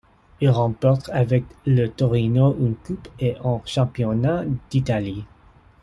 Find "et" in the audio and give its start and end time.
3.19-3.35